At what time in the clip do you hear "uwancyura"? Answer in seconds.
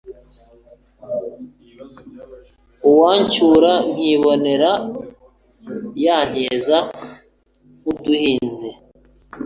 2.89-3.71